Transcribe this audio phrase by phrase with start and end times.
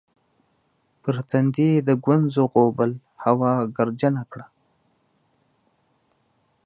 [1.01, 2.91] پر تندي یې د ګونځو غوبل
[3.23, 4.45] هوا ګردجنه کړه